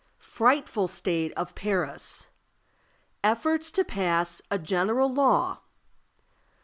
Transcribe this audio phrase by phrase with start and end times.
[0.17, 2.29] Frightful state of Paris.
[3.23, 5.61] Efforts to pass a general Law.